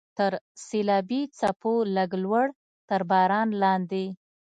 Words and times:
تر 0.17 0.31
سیلابي 0.67 1.21
څپو 1.37 1.73
لږ 1.95 2.11
لوړ، 2.23 2.47
تر 2.89 3.01
باران 3.09 3.47
لاندې. 3.61 4.05